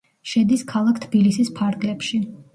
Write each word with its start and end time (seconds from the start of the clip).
შედის 0.29 0.63
ქალაქ 0.71 1.03
თბილისის 1.03 1.53
ფარგლებში. 1.61 2.23